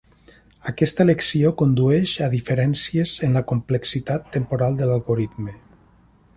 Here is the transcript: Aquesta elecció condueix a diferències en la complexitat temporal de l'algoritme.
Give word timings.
Aquesta 0.69 1.03
elecció 1.07 1.51
condueix 1.59 2.15
a 2.27 2.31
diferències 2.33 3.15
en 3.29 3.39
la 3.39 3.45
complexitat 3.53 4.29
temporal 4.39 4.81
de 4.81 4.89
l'algoritme. 4.93 5.59